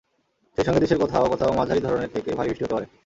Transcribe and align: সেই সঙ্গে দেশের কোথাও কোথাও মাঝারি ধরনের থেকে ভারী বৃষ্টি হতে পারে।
সেই 0.57 0.65
সঙ্গে 0.65 0.83
দেশের 0.83 1.01
কোথাও 1.03 1.31
কোথাও 1.31 1.57
মাঝারি 1.59 1.81
ধরনের 1.81 2.13
থেকে 2.13 2.29
ভারী 2.37 2.49
বৃষ্টি 2.49 2.63
হতে 2.65 2.75
পারে। 2.75 2.87